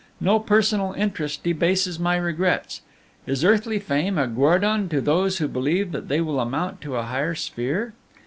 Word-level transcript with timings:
No 0.19 0.39
personal 0.39 0.93
interest 0.93 1.43
debases 1.43 1.99
my 1.99 2.15
regrets. 2.15 2.81
Is 3.27 3.43
earthly 3.43 3.77
fame 3.77 4.17
a 4.17 4.25
guerdon 4.25 4.89
to 4.89 4.99
those 4.99 5.37
who 5.37 5.47
believe 5.47 5.91
that 5.91 6.07
they 6.07 6.21
will 6.21 6.43
mount 6.43 6.81
to 6.81 6.95
a 6.95 7.03
higher 7.03 7.35
sphere? 7.35 7.93